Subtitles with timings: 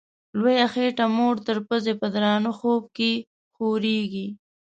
[0.39, 3.11] لویه خېټه موړ تر پزي په درانه خوب کي
[3.53, 4.27] خوریږي